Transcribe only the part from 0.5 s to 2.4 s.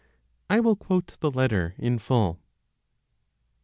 will quote the letter in full).